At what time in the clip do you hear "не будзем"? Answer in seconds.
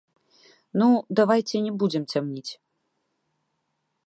1.67-2.03